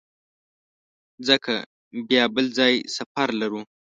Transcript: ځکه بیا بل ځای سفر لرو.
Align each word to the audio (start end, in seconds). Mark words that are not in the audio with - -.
ځکه 1.27 1.53
بیا 2.09 2.23
بل 2.35 2.45
ځای 2.57 2.73
سفر 2.95 3.29
لرو. 3.41 3.61